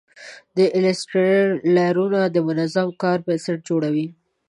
[0.55, 1.43] د ایلیسټریټر
[1.75, 4.07] لایرونه د منظم کار بنسټ جوړوي.